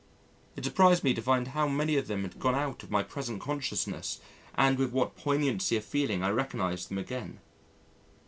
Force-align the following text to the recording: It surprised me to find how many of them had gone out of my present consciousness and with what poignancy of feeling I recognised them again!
It 0.55 0.65
surprised 0.65 1.03
me 1.03 1.13
to 1.13 1.21
find 1.21 1.49
how 1.49 1.67
many 1.67 1.95
of 1.95 2.07
them 2.07 2.23
had 2.23 2.39
gone 2.39 2.55
out 2.55 2.81
of 2.81 2.89
my 2.89 3.03
present 3.03 3.39
consciousness 3.39 4.19
and 4.55 4.79
with 4.79 4.91
what 4.91 5.15
poignancy 5.15 5.77
of 5.77 5.85
feeling 5.85 6.23
I 6.23 6.31
recognised 6.31 6.89
them 6.89 6.97
again! 6.97 7.39